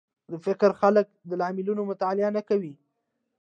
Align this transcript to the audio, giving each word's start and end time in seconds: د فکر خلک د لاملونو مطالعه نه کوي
د 0.31 0.33
فکر 0.45 0.69
خلک 0.81 1.05
د 1.29 1.31
لاملونو 1.41 1.81
مطالعه 1.91 2.29
نه 2.37 2.41
کوي 2.49 2.73